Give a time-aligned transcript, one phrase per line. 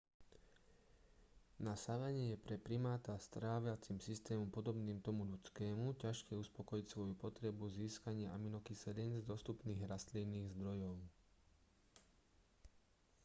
[1.65, 7.65] na savane je pre primáta s tráviacim systémom podobným tomu ľudskému ťažké uspokojiť svoju potrebu
[7.79, 10.95] získania aminokyselín z dostupných rastlinných zdrojov